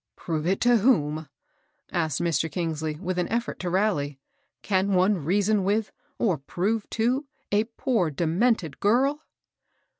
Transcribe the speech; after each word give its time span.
"Prove 0.15 0.47
it 0.47 0.59
to 0.61 0.69
wtom?" 0.79 1.29
asked 1.91 2.21
Mr. 2.21 2.51
Kingsley, 2.51 2.95
with 2.95 3.19
an 3.19 3.27
effort 3.29 3.59
to 3.59 3.69
rally. 3.69 4.19
"Can 4.63 4.93
one 4.95 5.23
reason 5.23 5.63
with, 5.63 5.91
or 6.17 6.39
prove 6.39 6.89
to, 6.97 7.27
a 7.51 7.65
poor 7.77 8.09
demented 8.09 8.79
girl?" 8.79 9.21